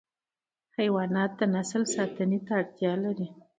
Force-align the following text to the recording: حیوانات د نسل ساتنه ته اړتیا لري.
حیوانات 0.77 1.31
د 1.39 1.41
نسل 1.55 1.83
ساتنه 1.95 2.37
ته 2.45 2.51
اړتیا 2.59 2.93
لري. 3.03 3.27